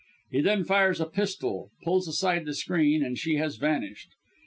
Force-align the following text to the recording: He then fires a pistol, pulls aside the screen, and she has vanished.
He 0.31 0.41
then 0.41 0.63
fires 0.63 0.99
a 0.99 1.05
pistol, 1.05 1.69
pulls 1.83 2.07
aside 2.07 2.45
the 2.47 2.55
screen, 2.55 3.03
and 3.05 3.19
she 3.19 3.35
has 3.35 3.57
vanished. 3.57 4.09